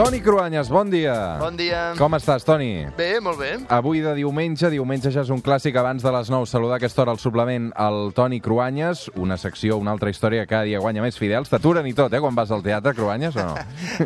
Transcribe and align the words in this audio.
Toni 0.00 0.22
Cruanyes, 0.22 0.70
bon 0.72 0.88
dia. 0.88 1.36
Bon 1.36 1.52
dia. 1.52 1.90
Com 1.98 2.14
estàs, 2.16 2.40
Toni? 2.48 2.86
Bé, 2.96 3.18
molt 3.20 3.36
bé. 3.36 3.50
Avui 3.68 3.98
de 4.00 4.14
diumenge, 4.16 4.70
diumenge 4.72 5.10
ja 5.12 5.20
és 5.20 5.28
un 5.28 5.42
clàssic 5.44 5.76
abans 5.76 6.00
de 6.00 6.12
les 6.14 6.30
9, 6.32 6.46
saludar 6.48 6.78
a 6.78 6.80
aquesta 6.80 7.02
hora 7.02 7.12
al 7.12 7.20
suplement 7.20 7.66
el 7.84 8.14
Toni 8.16 8.38
Cruanyes, 8.40 9.10
una 9.20 9.36
secció, 9.36 9.76
una 9.76 9.92
altra 9.92 10.08
història 10.08 10.46
que 10.46 10.54
cada 10.54 10.64
dia 10.70 10.80
guanya 10.80 11.04
més 11.04 11.20
fidels. 11.20 11.52
T'aturen 11.52 11.84
i 11.84 11.92
tot, 11.92 12.16
eh, 12.16 12.20
quan 12.24 12.32
vas 12.32 12.48
al 12.48 12.64
teatre, 12.64 12.94
Cruanyes, 12.96 13.36
o 13.36 13.44
no? 13.44 13.58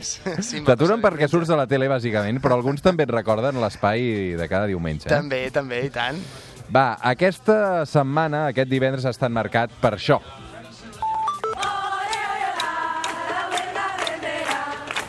Sí, 0.42 0.64
T'aturen 0.66 0.98
perquè 1.04 1.28
surts 1.30 1.54
a 1.54 1.60
la 1.62 1.68
tele, 1.70 1.86
bàsicament, 1.86 2.42
però 2.42 2.58
alguns 2.58 2.82
també 2.82 3.06
et 3.06 3.14
recorden 3.14 3.62
l'espai 3.62 4.34
de 4.34 4.48
cada 4.50 4.66
diumenge. 4.66 5.06
Eh? 5.06 5.14
També, 5.14 5.44
també, 5.54 5.84
i 5.86 5.94
tant. 5.94 6.18
Va, 6.74 6.96
aquesta 7.06 7.84
setmana, 7.86 8.48
aquest 8.50 8.72
divendres, 8.72 9.06
ha 9.06 9.14
estat 9.14 9.30
marcat 9.30 9.70
per 9.78 9.94
això. 9.94 10.18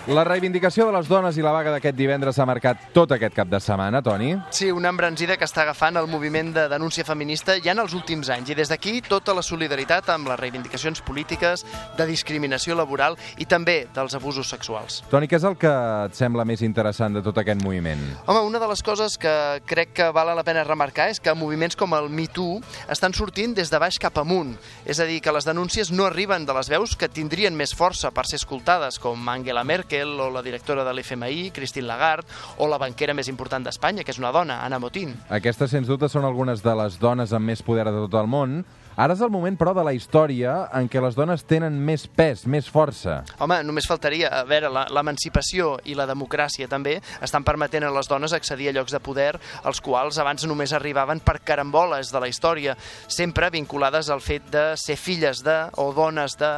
La 0.06 0.22
reivindicació 0.22 0.86
de 0.86 0.94
les 0.94 1.08
dones 1.10 1.34
i 1.34 1.42
la 1.42 1.50
vaga 1.50 1.72
d'aquest 1.74 1.96
divendres 1.98 2.38
ha 2.38 2.46
marcat 2.46 2.92
tot 2.94 3.10
aquest 3.16 3.34
cap 3.34 3.50
de 3.50 3.58
setmana, 3.58 4.04
Toni. 4.06 4.36
Sí, 4.54 4.68
una 4.70 4.92
embranzida 4.94 5.34
que 5.34 5.48
està 5.48 5.64
agafant 5.64 5.98
el 5.98 6.06
moviment 6.06 6.52
de 6.54 6.68
denúncia 6.70 7.02
feminista 7.08 7.56
ja 7.58 7.74
en 7.74 7.82
els 7.82 7.96
últims 7.98 8.30
anys. 8.30 8.52
I 8.54 8.58
des 8.60 8.70
d'aquí 8.70 9.00
tota 9.02 9.34
la 9.34 9.42
solidaritat 9.42 10.12
amb 10.14 10.30
les 10.30 10.38
reivindicacions 10.38 11.02
polítiques, 11.02 11.64
de 11.98 12.06
discriminació 12.06 12.78
laboral 12.78 13.18
i 13.42 13.48
també 13.50 13.88
dels 13.96 14.14
abusos 14.14 14.52
sexuals. 14.54 15.00
Toni, 15.10 15.26
què 15.26 15.40
és 15.40 15.48
el 15.50 15.58
que 15.58 15.72
et 15.74 16.14
sembla 16.14 16.46
més 16.46 16.62
interessant 16.62 17.18
de 17.18 17.26
tot 17.26 17.42
aquest 17.42 17.66
moviment? 17.66 18.06
Home, 18.28 18.46
una 18.46 18.62
de 18.62 18.70
les 18.70 18.86
coses 18.86 19.18
que 19.18 19.34
crec 19.66 19.96
que 19.98 20.12
val 20.14 20.36
la 20.38 20.46
pena 20.46 20.68
remarcar 20.70 21.10
és 21.10 21.18
que 21.18 21.34
moviments 21.34 21.74
com 21.74 21.98
el 21.98 22.12
Me 22.14 22.28
Too 22.30 22.60
estan 22.94 23.18
sortint 23.18 23.58
des 23.58 23.74
de 23.74 23.82
baix 23.82 23.98
cap 23.98 24.22
amunt. 24.22 24.54
És 24.86 25.02
a 25.02 25.10
dir, 25.10 25.18
que 25.26 25.34
les 25.34 25.50
denúncies 25.50 25.90
no 25.90 26.06
arriben 26.06 26.46
de 26.46 26.54
les 26.54 26.70
veus 26.70 26.94
que 26.94 27.10
tindrien 27.10 27.58
més 27.58 27.74
força 27.74 28.14
per 28.14 28.30
ser 28.30 28.38
escoltades, 28.44 29.02
com 29.02 29.34
Angela 29.34 29.66
Merkel 29.66 29.95
o 30.04 30.30
la 30.34 30.44
directora 30.44 30.84
de 30.84 30.94
l'FMI, 30.94 31.52
Christine 31.56 31.88
Lagarde, 31.88 32.28
o 32.58 32.68
la 32.68 32.80
banquera 32.82 33.16
més 33.16 33.30
important 33.32 33.64
d'Espanya, 33.64 34.04
que 34.04 34.12
és 34.12 34.20
una 34.20 34.34
dona, 34.36 34.60
Anna 34.66 34.80
Motín. 34.80 35.16
Aquestes, 35.30 35.72
sens 35.72 35.88
dubte, 35.88 36.10
són 36.12 36.26
algunes 36.28 36.64
de 36.66 36.76
les 36.76 37.00
dones 37.00 37.34
amb 37.34 37.48
més 37.52 37.64
poder 37.64 37.88
de 37.88 38.02
tot 38.06 38.20
el 38.20 38.28
món. 38.28 38.64
Ara 38.96 39.12
és 39.12 39.20
el 39.20 39.32
moment, 39.32 39.58
però, 39.60 39.74
de 39.76 39.84
la 39.84 39.92
història 39.92 40.70
en 40.78 40.88
què 40.88 41.02
les 41.04 41.18
dones 41.18 41.42
tenen 41.44 41.76
més 41.84 42.06
pes, 42.08 42.46
més 42.48 42.70
força. 42.72 43.18
Home, 43.44 43.58
només 43.68 43.88
faltaria. 43.90 44.30
A 44.32 44.46
veure, 44.48 44.70
l'emancipació 44.72 45.74
i 45.84 45.98
la 46.00 46.06
democràcia 46.08 46.70
també 46.72 46.94
estan 47.26 47.44
permetent 47.44 47.84
a 47.84 47.92
les 47.92 48.08
dones 48.08 48.32
accedir 48.32 48.70
a 48.72 48.76
llocs 48.78 48.96
de 48.96 49.02
poder 49.04 49.34
als 49.68 49.82
quals 49.84 50.16
abans 50.24 50.46
només 50.48 50.72
arribaven 50.72 51.20
per 51.20 51.42
caramboles 51.44 52.14
de 52.14 52.22
la 52.24 52.30
història, 52.32 52.78
sempre 53.12 53.50
vinculades 53.52 54.08
al 54.10 54.24
fet 54.24 54.48
de 54.54 54.64
ser 54.80 54.96
filles 54.96 55.44
de 55.44 55.58
o 55.76 55.90
dones 55.92 56.38
de... 56.40 56.54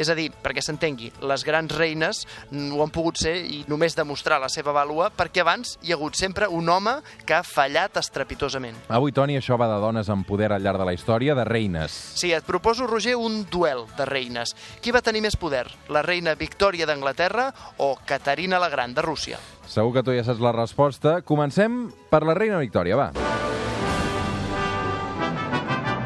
És 0.00 0.08
a 0.08 0.16
dir, 0.16 0.30
perquè 0.32 0.64
s'entengui, 0.64 1.12
les 1.28 1.44
grans 1.44 1.76
reines 1.76 2.24
ho 2.48 2.80
han 2.80 2.94
pogut 2.94 3.20
ser 3.20 3.36
i 3.44 3.62
només 3.68 3.98
demostrar 3.98 4.40
la 4.40 4.48
seva 4.52 4.72
vàlua 4.72 5.10
perquè 5.12 5.44
abans 5.44 5.76
hi 5.84 5.92
ha 5.92 6.00
hagut 6.00 6.16
sempre 6.16 6.48
un 6.48 6.72
home 6.72 6.96
que 7.26 7.36
ha 7.36 7.44
fallat 7.44 8.00
estrepitosament. 8.00 8.80
Avui, 8.88 9.12
Toni, 9.12 9.36
això 9.36 9.60
va 9.60 9.68
de 9.68 9.80
dones 9.84 10.08
amb 10.08 10.24
poder 10.24 10.54
al 10.56 10.64
llarg 10.64 10.80
de 10.80 10.88
la 10.88 10.96
història, 10.96 11.36
de 11.36 11.44
reines. 11.44 11.81
Sí, 11.90 12.32
et 12.32 12.46
proposo, 12.46 12.86
Roger, 12.86 13.16
un 13.16 13.42
duel 13.50 13.86
de 13.98 14.06
reines. 14.06 14.54
Qui 14.80 14.94
va 14.94 15.02
tenir 15.02 15.24
més 15.24 15.36
poder? 15.36 15.66
La 15.90 16.04
reina 16.06 16.36
Victòria 16.38 16.86
d'Anglaterra 16.86 17.50
o 17.78 17.96
Caterina 18.06 18.62
la 18.62 18.70
Gran 18.70 18.94
de 18.94 19.02
Rússia? 19.02 19.40
Segur 19.66 19.96
que 19.96 20.06
tu 20.06 20.14
ja 20.14 20.26
saps 20.26 20.42
la 20.42 20.54
resposta. 20.54 21.20
Comencem 21.26 21.88
per 22.10 22.22
la 22.22 22.38
reina 22.38 22.62
Victòria, 22.62 22.98
va. 22.98 23.41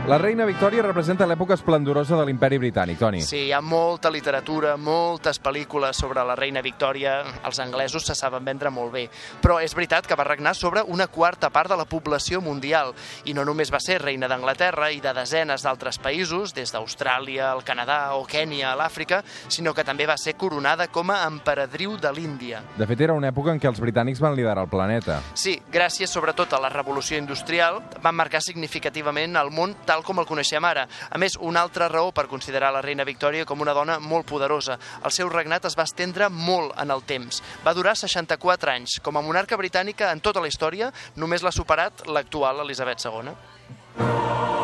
La 0.07 0.19
reina 0.23 0.45
Victòria 0.47 0.85
representa 0.85 1.27
l'època 1.27 1.57
esplendorosa 1.57 2.15
de 2.15 2.25
l'imperi 2.29 2.61
britànic, 2.63 3.01
Toni. 3.01 3.25
Sí, 3.27 3.49
hi 3.49 3.51
ha 3.51 3.59
molta 3.59 4.07
literatura, 4.15 4.77
moltes 4.79 5.41
pel·lícules 5.43 5.99
sobre 5.99 6.23
la 6.23 6.37
reina 6.39 6.61
Victòria. 6.63 7.17
Els 7.43 7.59
anglesos 7.59 8.07
se 8.07 8.15
saben 8.15 8.45
vendre 8.47 8.71
molt 8.71 8.93
bé. 8.95 9.03
Però 9.43 9.57
és 9.59 9.75
veritat 9.75 10.07
que 10.07 10.15
va 10.15 10.23
regnar 10.29 10.53
sobre 10.55 10.85
una 10.87 11.09
quarta 11.11 11.51
part 11.51 11.73
de 11.73 11.79
la 11.81 11.89
població 11.91 12.39
mundial. 12.41 12.93
I 13.27 13.35
no 13.35 13.43
només 13.43 13.73
va 13.75 13.81
ser 13.83 13.97
reina 13.99 14.29
d'Anglaterra 14.31 14.93
i 14.95 15.01
de 15.03 15.11
desenes 15.17 15.67
d'altres 15.67 15.99
països, 15.99 16.55
des 16.55 16.71
d'Austràlia, 16.71 17.51
el 17.57 17.65
Canadà 17.67 18.15
o 18.15 18.23
Kènia 18.31 18.71
a 18.71 18.79
l'Àfrica, 18.79 19.25
sinó 19.49 19.75
que 19.75 19.83
també 19.83 20.07
va 20.07 20.15
ser 20.23 20.37
coronada 20.39 20.87
com 20.87 21.11
a 21.11 21.25
emperadriu 21.27 21.99
de 21.99 22.15
l'Índia. 22.15 22.63
De 22.79 22.87
fet, 22.87 23.03
era 23.09 23.19
una 23.19 23.33
època 23.35 23.51
en 23.51 23.59
què 23.59 23.67
els 23.67 23.83
britànics 23.83 24.23
van 24.23 24.39
liderar 24.39 24.69
el 24.69 24.71
planeta. 24.71 25.19
Sí, 25.35 25.59
gràcies 25.67 26.15
sobretot 26.15 26.55
a 26.55 26.63
la 26.63 26.71
revolució 26.71 27.19
industrial, 27.19 27.83
van 27.99 28.15
marcar 28.15 28.45
significativament 28.47 29.35
el 29.43 29.51
món 29.51 29.75
tal 29.83 29.96
com 30.05 30.19
el 30.21 30.27
coneixem 30.29 30.65
ara. 30.65 30.87
A 31.11 31.19
més, 31.19 31.39
una 31.41 31.63
altra 31.63 31.89
raó 31.89 32.13
per 32.13 32.27
considerar 32.29 32.73
la 32.75 32.83
reina 32.85 33.07
Victòria 33.07 33.47
com 33.47 33.61
una 33.61 33.75
dona 33.77 33.99
molt 34.01 34.27
poderosa. 34.27 34.79
El 35.05 35.15
seu 35.15 35.31
regnat 35.33 35.65
es 35.71 35.79
va 35.79 35.87
estendre 35.89 36.29
molt 36.29 36.75
en 36.81 36.91
el 36.91 37.05
temps. 37.07 37.43
Va 37.65 37.75
durar 37.75 37.97
64 37.97 38.75
anys. 38.75 39.01
Com 39.03 39.17
a 39.17 39.25
monarca 39.25 39.57
britànica 39.57 40.13
en 40.13 40.21
tota 40.21 40.43
la 40.43 40.51
història, 40.51 40.93
només 41.17 41.43
l'ha 41.43 41.55
superat 41.55 42.07
l'actual 42.11 42.65
Elisabet 42.67 43.05
II. 43.07 44.56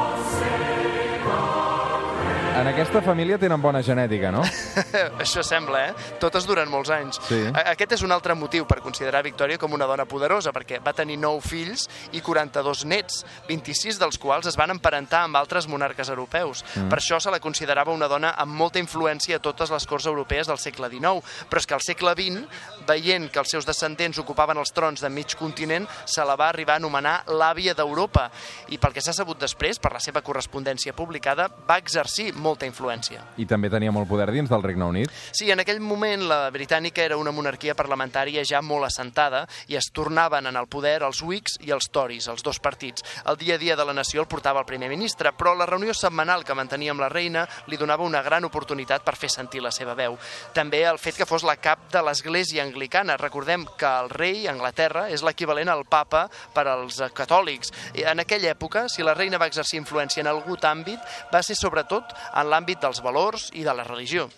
En 2.62 2.68
aquesta 2.70 3.00
família 3.02 3.34
tenen 3.42 3.58
bona 3.58 3.80
genètica, 3.82 4.28
no? 4.30 4.44
Això 5.24 5.42
sembla, 5.42 5.80
eh? 5.88 6.10
Totes 6.22 6.44
duren 6.46 6.68
molts 6.70 6.92
anys. 6.94 7.16
Sí. 7.26 7.40
Aquest 7.58 7.96
és 7.96 8.04
un 8.06 8.12
altre 8.14 8.36
motiu 8.38 8.68
per 8.70 8.76
considerar 8.84 9.24
Victòria 9.26 9.58
com 9.58 9.72
una 9.74 9.88
dona 9.90 10.04
poderosa, 10.06 10.52
perquè 10.54 10.78
va 10.78 10.92
tenir 10.94 11.16
9 11.18 11.42
fills 11.42 11.88
i 12.14 12.20
42 12.22 12.84
nets, 12.86 13.24
26 13.48 13.98
dels 13.98 14.20
quals 14.22 14.46
es 14.46 14.54
van 14.60 14.70
emparentar 14.70 15.24
amb 15.26 15.40
altres 15.40 15.66
monarques 15.66 16.12
europeus. 16.14 16.60
Mm. 16.76 16.86
Per 16.92 17.00
això 17.00 17.18
se 17.18 17.32
la 17.34 17.40
considerava 17.42 17.90
una 17.90 18.06
dona 18.06 18.30
amb 18.38 18.54
molta 18.54 18.78
influència 18.78 19.40
a 19.40 19.42
totes 19.42 19.74
les 19.74 19.88
corts 19.90 20.06
europees 20.06 20.46
del 20.46 20.62
segle 20.62 20.86
XIX. 20.92 21.18
Però 21.50 21.64
és 21.64 21.66
que 21.66 21.74
al 21.74 21.82
segle 21.82 22.14
XX, 22.14 22.46
veient 22.86 23.26
que 23.26 23.42
els 23.42 23.56
seus 23.56 23.66
descendents 23.66 24.22
ocupaven 24.22 24.62
els 24.62 24.70
trons 24.70 25.02
de 25.02 25.10
mig 25.10 25.34
continent, 25.34 25.90
se 26.06 26.22
la 26.22 26.38
va 26.38 26.52
arribar 26.54 26.78
a 26.78 26.84
anomenar 26.84 27.16
l'àvia 27.26 27.74
d'Europa. 27.74 28.28
I 28.70 28.78
pel 28.78 28.94
que 28.94 29.02
s'ha 29.02 29.18
sabut 29.18 29.42
després, 29.42 29.82
per 29.82 29.96
la 29.98 30.04
seva 30.06 30.22
correspondència 30.22 30.94
publicada, 30.94 31.50
va 31.66 31.82
exercir 31.82 32.30
molta 32.52 32.68
influència. 32.68 33.24
I 33.40 33.46
també 33.48 33.70
tenia 33.72 33.92
molt 33.94 34.08
poder 34.10 34.28
dins 34.32 34.50
del 34.52 34.62
Regne 34.62 34.84
Unit. 34.84 35.12
Sí, 35.32 35.50
en 35.50 35.62
aquell 35.62 35.80
moment 35.80 36.26
la 36.28 36.44
britànica 36.52 37.02
era 37.04 37.16
una 37.16 37.32
monarquia 37.32 37.74
parlamentària 37.78 38.44
ja 38.44 38.60
molt 38.62 38.86
assentada 38.86 39.46
i 39.72 39.78
es 39.80 39.88
tornaven 39.94 40.50
en 40.50 40.58
el 40.60 40.68
poder 40.68 41.00
els 41.02 41.22
Whigs 41.24 41.58
i 41.64 41.72
els 41.72 41.88
Tories, 41.92 42.28
els 42.28 42.44
dos 42.44 42.60
partits. 42.62 43.04
El 43.26 43.38
dia 43.41 43.56
a 43.56 43.62
dia 43.62 43.76
de 43.76 43.86
la 43.88 43.96
nació 43.96 44.22
el 44.22 44.28
portava 44.28 44.60
el 44.60 44.68
primer 44.68 44.91
ministre, 44.92 45.32
però 45.32 45.54
la 45.56 45.66
reunió 45.66 45.94
setmanal 45.96 46.44
que 46.44 46.56
mantenia 46.58 46.92
amb 46.92 47.02
la 47.02 47.10
reina 47.12 47.46
li 47.70 47.80
donava 47.80 48.04
una 48.04 48.22
gran 48.22 48.44
oportunitat 48.44 49.04
per 49.04 49.16
fer 49.16 49.30
sentir 49.32 49.62
la 49.64 49.72
seva 49.72 49.96
veu. 49.98 50.18
També 50.54 50.82
el 50.88 51.00
fet 51.00 51.16
que 51.16 51.28
fos 51.28 51.46
la 51.46 51.56
cap 51.56 51.88
de 51.92 52.02
l'església 52.04 52.64
anglicana. 52.64 53.16
Recordem 53.16 53.64
que 53.78 53.88
el 53.88 54.10
rei, 54.12 54.46
Anglaterra, 54.50 55.08
és 55.10 55.24
l'equivalent 55.24 55.70
al 55.72 55.86
papa 55.88 56.26
per 56.54 56.66
als 56.68 57.00
catòlics. 57.16 57.72
En 58.02 58.20
aquella 58.20 58.52
època, 58.52 58.86
si 58.92 59.04
la 59.06 59.16
reina 59.16 59.41
va 59.41 59.48
exercir 59.48 59.80
influència 59.80 60.20
en 60.20 60.30
algun 60.30 60.52
àmbit, 60.62 61.00
va 61.32 61.42
ser 61.42 61.56
sobretot 61.56 62.12
en 62.32 62.48
l'àmbit 62.48 62.81
dels 62.82 63.03
valors 63.04 63.50
i 63.54 63.66
de 63.66 63.75
la 63.76 63.84
religió. 63.88 64.28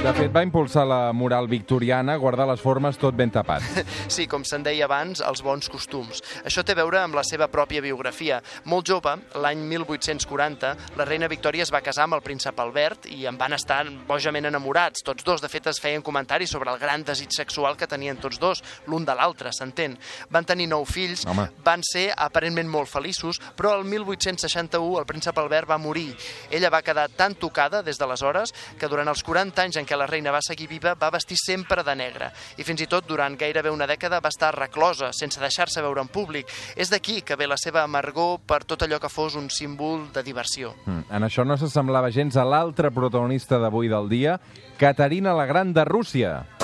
De 0.00 0.12
fet, 0.16 0.30
va 0.32 0.40
impulsar 0.40 0.86
la 0.88 1.12
moral 1.12 1.44
victoriana, 1.44 2.14
guardar 2.16 2.46
les 2.48 2.60
formes 2.62 2.96
tot 2.96 3.12
ben 3.12 3.28
tapat. 3.30 3.60
Sí, 4.10 4.24
com 4.26 4.42
se'n 4.48 4.64
deia 4.64 4.86
abans, 4.88 5.20
els 5.22 5.42
bons 5.44 5.68
costums. 5.70 6.22
Això 6.48 6.64
té 6.66 6.72
a 6.72 6.78
veure 6.78 6.98
amb 7.02 7.14
la 7.14 7.22
seva 7.22 7.46
pròpia 7.52 7.82
biografia. 7.84 8.40
Molt 8.72 8.88
jove, 8.88 9.12
l'any 9.38 9.60
1840, 9.68 10.70
la 10.98 11.06
reina 11.06 11.28
Victòria 11.30 11.62
es 11.62 11.70
va 11.70 11.82
casar 11.84 12.06
amb 12.06 12.16
el 12.16 12.24
príncep 12.24 12.58
Albert 12.64 13.06
i 13.12 13.26
en 13.28 13.36
van 13.38 13.52
estar 13.54 13.82
bojament 14.08 14.48
enamorats. 14.48 15.04
Tots 15.06 15.26
dos, 15.26 15.44
de 15.44 15.50
fet, 15.52 15.68
es 15.70 15.78
feien 15.84 16.02
comentaris 16.02 16.50
sobre 16.50 16.72
el 16.72 16.80
gran 16.80 17.04
desig 17.06 17.36
sexual 17.36 17.76
que 17.76 17.86
tenien 17.86 18.18
tots 18.18 18.40
dos, 18.40 18.64
l'un 18.88 19.04
de 19.06 19.14
l'altre, 19.14 19.52
s'entén. 19.52 19.98
Van 20.32 20.48
tenir 20.48 20.70
nou 20.72 20.88
fills, 20.88 21.26
Home. 21.28 21.46
van 21.62 21.84
ser 21.86 22.08
aparentment 22.16 22.72
molt 22.72 22.90
feliços, 22.90 23.38
però 23.54 23.76
el 23.78 23.84
1861 23.84 24.98
el 25.04 25.06
príncep 25.12 25.38
Albert 25.44 25.70
va 25.70 25.78
morir. 25.78 26.08
Ella 26.50 26.72
va 26.72 26.82
quedar 26.82 27.10
tan 27.12 27.36
tocada 27.36 27.84
des 27.84 28.00
d'aleshores 28.00 28.56
que 28.80 28.88
durant 28.90 29.12
els 29.12 29.22
40 29.28 29.68
anys 29.68 29.78
en 29.78 29.89
què 29.90 29.98
la 29.98 30.06
reina 30.06 30.30
va 30.30 30.42
seguir 30.44 30.68
viva 30.70 30.94
va 30.94 31.10
vestir 31.10 31.38
sempre 31.40 31.82
de 31.86 31.96
negre 31.98 32.30
i 32.56 32.66
fins 32.66 32.84
i 32.84 32.88
tot 32.90 33.08
durant 33.08 33.34
gairebé 33.38 33.72
una 33.74 33.88
dècada 33.90 34.20
va 34.22 34.30
estar 34.30 34.52
reclosa, 34.54 35.10
sense 35.16 35.42
deixar-se 35.42 35.82
veure 35.82 36.04
en 36.04 36.10
públic. 36.12 36.46
És 36.76 36.92
d'aquí 36.92 37.20
que 37.26 37.36
ve 37.36 37.48
la 37.50 37.58
seva 37.58 37.82
amargor 37.82 38.38
per 38.46 38.62
tot 38.64 38.86
allò 38.86 39.00
que 39.02 39.10
fos 39.10 39.34
un 39.40 39.50
símbol 39.50 40.06
de 40.14 40.22
diversió. 40.26 40.74
Mm. 40.86 41.10
En 41.10 41.26
això 41.26 41.44
no 41.46 41.58
s'assemblava 41.58 42.12
gens 42.14 42.38
a 42.38 42.46
l'altra 42.46 42.94
protagonista 42.94 43.58
d'avui 43.58 43.90
del 43.90 44.08
dia, 44.12 44.38
Caterina 44.78 45.34
la 45.34 45.46
Gran 45.50 45.74
de 45.74 45.84
Rússia. 45.84 46.59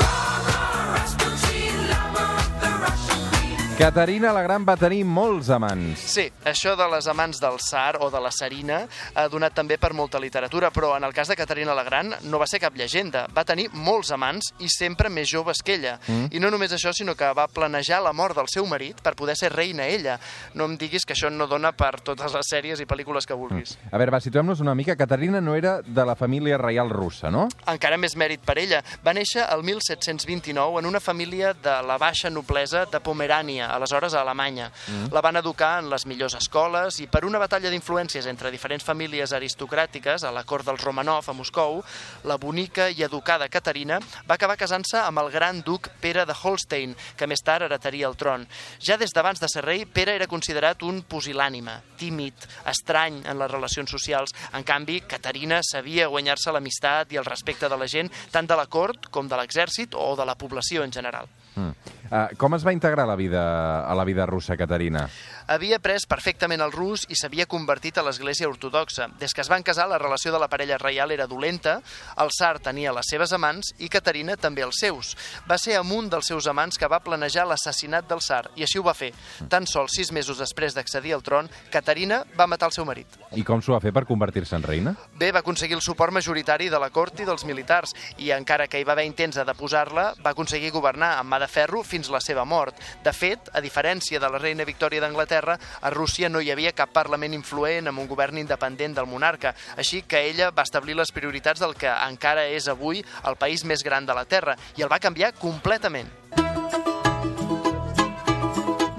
Caterina 3.77 4.31
la 4.33 4.41
Gran 4.41 4.65
va 4.65 4.73
tenir 4.81 5.03
molts 5.05 5.51
amants. 5.53 6.01
Sí, 6.09 6.23
això 6.49 6.73
de 6.81 6.87
les 6.89 7.05
amants 7.13 7.37
del 7.43 7.59
Tsar 7.61 7.99
o 8.01 8.07
de 8.09 8.21
la 8.25 8.31
Sarina 8.33 8.79
ha 9.13 9.27
donat 9.29 9.53
també 9.53 9.77
per 9.77 9.91
molta 9.93 10.17
literatura, 10.17 10.71
però 10.73 10.95
en 10.97 11.05
el 11.05 11.13
cas 11.13 11.29
de 11.29 11.37
Caterina 11.37 11.75
la 11.77 11.85
Gran 11.85 12.15
no 12.25 12.41
va 12.41 12.47
ser 12.49 12.57
cap 12.63 12.73
llegenda. 12.73 13.27
Va 13.37 13.45
tenir 13.45 13.67
molts 13.75 14.15
amants 14.17 14.49
i 14.65 14.71
sempre 14.73 15.11
més 15.13 15.29
joves 15.29 15.61
que 15.61 15.75
ella. 15.77 15.99
Mm. 16.09 16.31
I 16.33 16.41
no 16.41 16.49
només 16.55 16.73
això, 16.73 16.95
sinó 16.97 17.13
que 17.15 17.29
va 17.37 17.45
planejar 17.53 17.99
la 18.01 18.15
mort 18.17 18.39
del 18.41 18.49
seu 18.49 18.65
marit 18.65 19.03
per 19.05 19.13
poder 19.13 19.37
ser 19.37 19.53
reina 19.53 19.85
ella. 19.85 20.17
No 20.55 20.71
em 20.71 20.79
diguis 20.81 21.05
que 21.05 21.13
això 21.13 21.29
no 21.29 21.45
dona 21.45 21.75
per 21.77 22.01
totes 22.01 22.33
les 22.33 22.49
sèries 22.49 22.81
i 22.81 22.89
pel·lícules 22.89 23.29
que 23.29 23.37
vulguis. 23.37 23.77
Mm. 23.77 23.93
A 23.93 24.01
veure, 24.01 24.17
va, 24.17 24.23
situem-nos 24.25 24.65
una 24.65 24.75
mica. 24.75 24.97
Caterina 24.97 25.45
no 25.45 25.55
era 25.55 25.83
de 25.85 26.09
la 26.09 26.17
família 26.17 26.57
reial 26.57 26.89
russa, 26.89 27.29
no? 27.29 27.45
Encara 27.69 28.01
més 28.01 28.17
mèrit 28.17 28.41
per 28.41 28.57
ella. 28.57 28.81
Va 29.05 29.13
néixer 29.13 29.45
el 29.45 29.69
1729 29.69 30.81
en 30.81 30.89
una 30.95 31.05
família 31.05 31.53
de 31.53 31.77
la 31.85 32.01
baixa 32.01 32.33
noblesa 32.33 32.87
de 32.89 33.05
Pomerània, 33.05 33.66
aleshores 33.69 34.15
a 34.15 34.23
Alemanya. 34.23 34.71
Mm. 34.89 35.13
La 35.15 35.23
van 35.25 35.37
educar 35.37 35.79
en 35.83 35.91
les 35.91 36.07
millors 36.07 36.37
escoles 36.39 37.01
i 37.03 37.09
per 37.11 37.25
una 37.27 37.41
batalla 37.43 37.71
d'influències 37.73 38.27
entre 38.31 38.51
diferents 38.55 38.85
famílies 38.85 39.33
aristocràtiques 39.37 40.25
a 40.25 40.33
la 40.35 40.45
cort 40.45 40.67
dels 40.67 40.83
Romanov 40.85 41.29
a 41.29 41.35
Moscou, 41.37 41.83
la 42.25 42.39
bonica 42.41 42.89
i 42.91 43.03
educada 43.07 43.49
Caterina 43.49 43.99
va 44.29 44.37
acabar 44.37 44.59
casant-se 44.59 44.99
amb 45.01 45.23
el 45.23 45.31
gran 45.35 45.63
duc 45.67 45.91
Pere 46.01 46.27
de 46.27 46.35
Holstein, 46.37 46.95
que 47.17 47.27
més 47.27 47.43
tard 47.45 47.67
heretaria 47.67 48.09
el 48.09 48.17
tron. 48.17 48.47
Ja 48.83 48.97
des 49.01 49.15
d'abans 49.15 49.41
de 49.41 49.49
ser 49.51 49.65
rei, 49.65 49.87
Pere 49.87 50.15
era 50.17 50.31
considerat 50.31 50.83
un 50.87 51.03
pusilànime, 51.03 51.81
tímid, 51.99 52.47
estrany 52.67 53.23
en 53.25 53.39
les 53.39 53.51
relacions 53.51 53.91
socials. 53.91 54.35
En 54.55 54.65
canvi, 54.67 55.01
Caterina 55.09 55.61
sabia 55.65 56.11
guanyar-se 56.13 56.53
l'amistat 56.53 57.13
i 57.13 57.21
el 57.21 57.29
respecte 57.29 57.69
de 57.69 57.79
la 57.79 57.89
gent, 57.91 58.13
tant 58.33 58.47
de 58.47 58.59
la 58.59 58.67
cort 58.67 59.11
com 59.11 59.29
de 59.29 59.39
l'exèrcit 59.39 59.95
o 59.95 60.15
de 60.17 60.27
la 60.27 60.37
població 60.39 60.85
en 60.85 60.93
general. 60.93 61.29
Mm. 61.57 61.73
Uh, 62.07 62.37
com 62.39 62.55
es 62.57 62.65
va 62.67 62.75
integrar 62.75 63.05
a 63.05 63.11
la 63.11 63.17
vida, 63.17 63.43
a 63.87 63.95
la 63.95 64.05
vida 64.05 64.27
russa, 64.27 64.57
Caterina? 64.57 65.07
Havia 65.47 65.79
pres 65.79 66.09
perfectament 66.11 66.63
el 66.65 66.73
rus 66.75 67.05
i 67.07 67.15
s'havia 67.19 67.47
convertit 67.47 67.99
a 67.99 68.05
l'església 68.07 68.49
ortodoxa. 68.51 69.07
Des 69.21 69.35
que 69.35 69.45
es 69.45 69.51
van 69.51 69.63
casar, 69.63 69.87
la 69.87 69.99
relació 69.99 70.33
de 70.35 70.41
la 70.43 70.49
parella 70.51 70.79
reial 70.79 71.13
era 71.15 71.29
dolenta, 71.31 71.77
el 72.19 72.33
tsar 72.35 72.59
tenia 72.59 72.95
les 72.97 73.07
seves 73.07 73.31
amants 73.33 73.71
i 73.79 73.89
Caterina 73.89 74.35
també 74.37 74.65
els 74.67 74.81
seus. 74.83 75.15
Va 75.47 75.59
ser 75.59 75.77
amb 75.79 75.95
un 75.95 76.11
dels 76.11 76.27
seus 76.27 76.49
amants 76.51 76.79
que 76.79 76.91
va 76.91 76.99
planejar 76.99 77.47
l'assassinat 77.47 78.09
del 78.11 78.23
tsar, 78.25 78.51
i 78.57 78.67
així 78.67 78.79
ho 78.83 78.85
va 78.87 78.95
fer. 78.95 79.13
Tan 79.49 79.67
sols 79.71 79.95
sis 79.97 80.11
mesos 80.13 80.43
després 80.43 80.75
d'accedir 80.75 81.15
al 81.15 81.23
tron, 81.23 81.51
Caterina 81.71 82.25
va 82.37 82.49
matar 82.51 82.73
el 82.73 82.75
seu 82.75 82.85
marit. 82.85 83.07
I 83.39 83.47
com 83.47 83.63
s'ho 83.63 83.77
va 83.77 83.81
fer 83.83 83.95
per 83.95 84.07
convertir-se 84.09 84.59
en 84.59 84.67
reina? 84.67 84.97
Bé, 85.15 85.31
va 85.31 85.45
aconseguir 85.47 85.79
el 85.79 85.85
suport 85.85 86.15
majoritari 86.15 86.69
de 86.73 86.83
la 86.83 86.91
cort 86.91 87.23
i 87.23 87.29
dels 87.29 87.47
militars, 87.47 87.95
i 88.19 88.33
encara 88.35 88.67
que 88.67 88.81
hi 88.81 88.87
va 88.87 88.97
haver 88.99 89.07
intents 89.07 89.39
de 89.39 89.47
deposar-la, 89.47 90.13
va 90.25 90.35
aconseguir 90.35 90.75
governar 90.75 91.15
amb 91.21 91.31
mà 91.31 91.41
de 91.43 91.49
ferro 91.51 91.83
fins 91.87 91.96
la 92.13 92.21
seva 92.21 92.45
mort. 92.45 92.77
De 93.05 93.13
fet, 93.17 93.49
a 93.53 93.63
diferència 93.65 94.21
de 94.21 94.29
la 94.29 94.41
reina 94.43 94.67
Victòria 94.69 95.01
d'Anglaterra, 95.01 95.57
a 95.81 95.91
Rússia 95.95 96.29
no 96.29 96.43
hi 96.45 96.51
havia 96.53 96.75
cap 96.77 96.93
parlament 96.93 97.35
influent 97.35 97.89
amb 97.89 98.03
un 98.03 98.11
govern 98.11 98.39
independent 98.39 98.99
del 98.99 99.09
monarca, 99.09 99.55
així 99.77 100.03
que 100.03 100.27
ella 100.29 100.51
va 100.51 100.67
establir 100.67 100.97
les 100.97 101.13
prioritats 101.13 101.63
del 101.63 101.75
que 101.79 101.89
encara 101.89 102.47
és 102.47 102.69
avui 102.69 103.05
el 103.25 103.41
país 103.41 103.65
més 103.65 103.83
gran 103.87 104.07
de 104.07 104.15
la 104.15 104.27
Terra, 104.29 104.57
i 104.77 104.85
el 104.85 104.93
va 104.93 105.01
canviar 105.03 105.33
completament. 105.41 106.26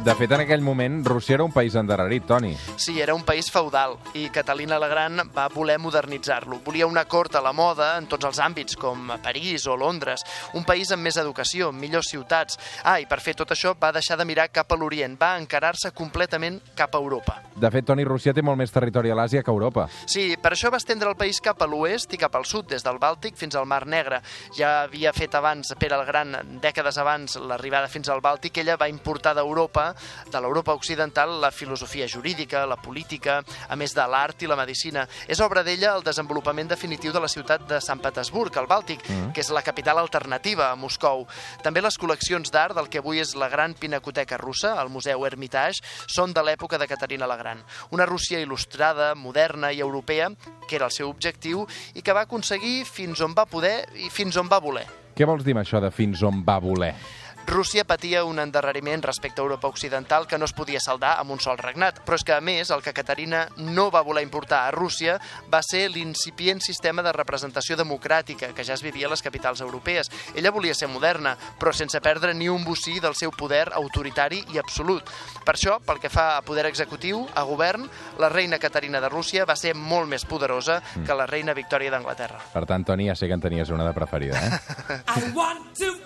De 0.08 0.14
fet, 0.16 0.32
en 0.32 0.40
aquell 0.40 0.62
moment, 0.64 1.02
Rússia 1.04 1.34
era 1.36 1.44
un 1.44 1.52
país 1.52 1.74
endarrerit, 1.76 2.24
Toni. 2.24 2.54
Sí, 2.80 2.94
era 3.04 3.12
un 3.14 3.26
país 3.28 3.50
feudal 3.52 3.98
i 4.16 4.30
Catalina 4.32 4.78
la 4.80 4.88
Gran 4.88 5.20
va 5.36 5.50
voler 5.52 5.76
modernitzar-lo. 5.84 6.62
Volia 6.64 6.88
una 6.88 7.04
cort 7.12 7.36
a 7.36 7.42
la 7.44 7.52
moda 7.52 7.90
en 8.00 8.08
tots 8.08 8.24
els 8.24 8.40
àmbits, 8.40 8.78
com 8.80 9.12
a 9.12 9.18
París 9.20 9.66
o 9.68 9.76
Londres, 9.76 10.24
un 10.56 10.64
país 10.64 10.94
amb 10.96 11.04
més 11.04 11.18
educació, 11.20 11.74
millors 11.76 12.08
ciutats. 12.14 12.56
Ah, 12.86 13.02
i 13.04 13.06
per 13.06 13.18
fer 13.20 13.34
tot 13.36 13.52
això 13.52 13.74
va 13.76 13.90
deixar 13.92 14.16
de 14.16 14.24
mirar 14.24 14.46
cap 14.48 14.72
a 14.72 14.78
l'Orient, 14.80 15.18
va 15.20 15.34
encarar-se 15.42 15.92
completament 15.92 16.62
cap 16.80 16.96
a 16.96 17.04
Europa. 17.04 17.42
De 17.58 17.68
fet, 17.76 17.90
Toni, 17.92 18.08
Rússia 18.08 18.32
té 18.32 18.40
molt 18.40 18.62
més 18.64 18.72
territori 18.72 19.12
a 19.12 19.20
l'Àsia 19.20 19.44
que 19.44 19.52
a 19.52 19.58
Europa. 19.58 19.90
Sí, 20.06 20.38
per 20.40 20.54
això 20.56 20.72
va 20.72 20.80
estendre 20.80 21.12
el 21.12 21.20
país 21.20 21.44
cap 21.44 21.60
a 21.60 21.68
l'oest 21.68 22.16
i 22.16 22.22
cap 22.24 22.40
al 22.40 22.48
sud, 22.48 22.70
des 22.72 22.88
del 22.88 23.04
Bàltic 23.04 23.36
fins 23.36 23.60
al 23.60 23.68
Mar 23.68 23.84
Negre. 23.84 24.24
Ja 24.56 24.86
havia 24.86 25.12
fet 25.12 25.36
abans, 25.36 25.76
Pere 25.76 26.00
el 26.00 26.08
Gran, 26.08 26.32
dècades 26.64 26.96
abans, 26.96 27.36
l'arribada 27.44 27.92
fins 27.92 28.08
al 28.08 28.24
Bàltic, 28.24 28.64
ella 28.64 28.80
va 28.80 28.88
importar 28.88 29.36
d'Europa 29.36 29.97
de 30.32 30.42
l'Europa 30.42 30.76
occidental 30.78 31.38
la 31.42 31.52
filosofia 31.52 32.08
jurídica, 32.08 32.66
la 32.66 32.78
política, 32.82 33.40
a 33.70 33.76
més 33.76 33.96
de 33.96 34.06
l'art 34.08 34.42
i 34.44 34.50
la 34.50 34.58
medicina. 34.60 35.08
És 35.28 35.42
obra 35.44 35.64
d'ella 35.64 35.94
el 35.96 36.06
desenvolupament 36.06 36.70
definitiu 36.72 37.14
de 37.16 37.22
la 37.24 37.32
ciutat 37.32 37.68
de 37.70 37.82
Sant 37.84 38.02
Petersburg, 38.04 38.56
al 38.58 38.70
Bàltic, 38.70 39.04
mm. 39.08 39.32
que 39.36 39.44
és 39.44 39.52
la 39.54 39.64
capital 39.66 40.02
alternativa 40.02 40.72
a 40.72 40.78
Moscou. 40.80 41.26
També 41.64 41.84
les 41.84 41.98
col·leccions 42.00 42.52
d'art 42.54 42.78
del 42.78 42.90
que 42.90 43.02
avui 43.02 43.22
és 43.24 43.36
la 43.36 43.50
gran 43.50 43.76
pinacoteca 43.78 44.40
russa, 44.42 44.76
el 44.82 44.92
Museu 44.94 45.26
Hermitage, 45.26 45.84
són 46.08 46.34
de 46.34 46.44
l'època 46.44 46.78
de 46.78 46.88
Caterina 46.88 47.28
la 47.28 47.38
Gran. 47.40 47.64
Una 47.92 48.06
Rússia 48.06 48.42
il·lustrada, 48.44 49.14
moderna 49.16 49.72
i 49.72 49.82
europea, 49.84 50.30
que 50.68 50.78
era 50.80 50.88
el 50.88 50.96
seu 50.96 51.10
objectiu 51.10 51.66
i 51.96 52.04
que 52.04 52.16
va 52.16 52.28
aconseguir 52.28 52.84
fins 52.86 53.22
on 53.22 53.36
va 53.38 53.48
poder 53.50 53.82
i 53.96 54.12
fins 54.14 54.38
on 54.38 54.50
va 54.52 54.62
voler. 54.64 54.86
Què 55.18 55.26
vols 55.26 55.46
dir 55.46 55.56
amb 55.56 55.64
això 55.64 55.82
de 55.82 55.90
fins 55.90 56.22
on 56.22 56.44
va 56.46 56.60
voler? 56.62 56.94
Rússia 57.48 57.86
patia 57.88 58.26
un 58.28 58.42
endarreriment 58.44 59.02
respecte 59.02 59.40
a 59.40 59.46
Europa 59.46 59.70
Occidental 59.70 60.28
que 60.28 60.38
no 60.38 60.44
es 60.44 60.52
podia 60.52 60.82
saldar 60.84 61.14
amb 61.16 61.32
un 61.32 61.40
sol 61.40 61.56
regnat. 61.58 62.02
Però 62.04 62.18
és 62.20 62.26
que, 62.28 62.34
a 62.36 62.42
més, 62.44 62.68
el 62.76 62.82
que 62.84 62.92
Caterina 62.92 63.46
no 63.56 63.86
va 63.90 64.02
voler 64.04 64.26
importar 64.26 64.66
a 64.68 64.74
Rússia 64.76 65.16
va 65.48 65.62
ser 65.64 65.86
l'incipient 65.94 66.60
sistema 66.60 67.02
de 67.06 67.14
representació 67.16 67.78
democràtica 67.80 68.52
que 68.54 68.66
ja 68.68 68.76
es 68.76 68.84
vivia 68.84 69.08
a 69.08 69.14
les 69.14 69.24
capitals 69.24 69.64
europees. 69.64 70.12
Ella 70.36 70.52
volia 70.52 70.76
ser 70.76 70.90
moderna, 70.92 71.38
però 71.58 71.72
sense 71.72 72.02
perdre 72.04 72.34
ni 72.36 72.50
un 72.52 72.66
bocí 72.68 73.00
del 73.00 73.16
seu 73.16 73.32
poder 73.32 73.70
autoritari 73.80 74.44
i 74.52 74.60
absolut. 74.60 75.08
Per 75.48 75.56
això, 75.56 75.80
pel 75.80 76.04
que 76.04 76.12
fa 76.12 76.34
a 76.36 76.44
poder 76.44 76.68
executiu, 76.68 77.24
a 77.34 77.46
govern, 77.48 77.88
la 78.20 78.28
reina 78.28 78.60
Caterina 78.60 79.00
de 79.00 79.10
Rússia 79.10 79.48
va 79.48 79.56
ser 79.56 79.72
molt 79.74 80.12
més 80.12 80.28
poderosa 80.28 80.82
que 81.00 81.16
la 81.16 81.26
reina 81.32 81.56
Victòria 81.56 81.96
d'Anglaterra. 81.96 82.44
Per 82.52 82.66
tant, 82.68 82.84
Toni, 82.84 83.08
ja 83.08 83.16
sé 83.16 83.32
que 83.32 83.40
en 83.40 83.48
tenies 83.48 83.72
una 83.72 83.88
de 83.88 83.96
preferida, 83.96 84.44
eh? 84.44 85.00
I 85.18 85.32
want 85.32 85.72
to 85.80 85.97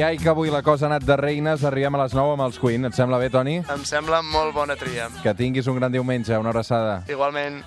I 0.00 0.02
ai, 0.02 0.16
que 0.16 0.30
avui 0.30 0.48
la 0.48 0.62
cosa 0.64 0.86
ha 0.86 0.88
anat 0.88 1.02
de 1.04 1.12
reines, 1.20 1.60
arribem 1.68 1.98
a 1.98 1.98
les 2.00 2.14
9 2.16 2.32
amb 2.32 2.46
els 2.46 2.56
Queen. 2.56 2.88
Et 2.88 2.96
sembla 2.96 3.18
bé, 3.20 3.26
Toni? 3.28 3.58
Em 3.74 3.82
sembla 3.84 4.22
molt 4.24 4.54
bona 4.56 4.72
tria. 4.80 5.10
Que 5.20 5.34
tinguis 5.36 5.68
un 5.68 5.76
gran 5.76 5.92
diumenge, 5.92 6.38
una 6.40 6.54
abraçada. 6.54 7.02
Igualment. 7.12 7.60